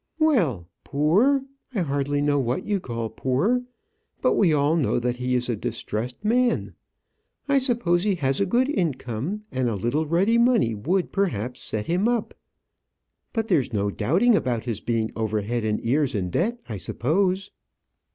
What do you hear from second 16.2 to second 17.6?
debt, I suppose."